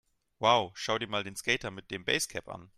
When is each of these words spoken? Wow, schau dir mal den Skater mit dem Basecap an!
Wow, 0.39 0.71
schau 0.73 0.97
dir 0.97 1.05
mal 1.05 1.23
den 1.23 1.35
Skater 1.35 1.69
mit 1.69 1.91
dem 1.91 2.03
Basecap 2.05 2.49
an! 2.49 2.69